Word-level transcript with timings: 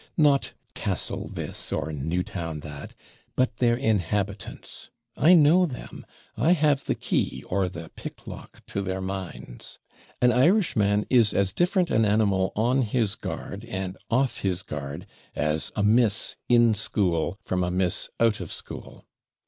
Not 0.17 0.53
Castle 0.73 1.27
this, 1.27 1.71
or 1.71 1.91
Newtown 1.93 2.61
that, 2.61 2.95
but 3.35 3.57
their 3.57 3.75
inhabitants. 3.77 4.89
I 5.15 5.35
know 5.35 5.67
them; 5.67 6.07
I 6.35 6.53
have 6.53 6.85
the 6.85 6.95
key, 6.95 7.43
or 7.49 7.69
the 7.69 7.89
picklock 7.95 8.65
to 8.65 8.81
their 8.81 8.99
minds. 8.99 9.77
An 10.19 10.31
Irishman 10.31 11.05
is 11.11 11.35
as 11.35 11.53
different 11.53 11.91
an 11.91 12.03
animal 12.03 12.51
on 12.55 12.81
his 12.81 13.13
guard, 13.13 13.63
and 13.65 13.95
off 14.09 14.39
his 14.41 14.63
guard, 14.63 15.05
as 15.35 15.71
a 15.75 15.83
miss 15.83 16.35
in 16.49 16.73
school 16.73 17.37
from 17.39 17.63
a 17.63 17.69
miss 17.69 18.09
out 18.19 18.39
of 18.39 18.51
school. 18.51 19.05